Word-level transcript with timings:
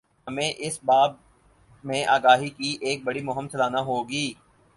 ہمیں 0.27 0.51
اس 0.57 0.79
باب 0.83 1.11
میں 1.83 2.03
آگاہی 2.07 2.49
کی 2.49 2.77
ایک 2.81 3.03
بڑی 3.03 3.21
مہم 3.21 3.47
چلانا 3.47 3.81
ہو 3.81 4.09
گی۔ 4.09 4.25